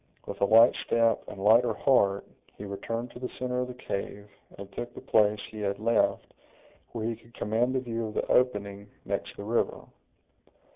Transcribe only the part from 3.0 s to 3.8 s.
to the center of the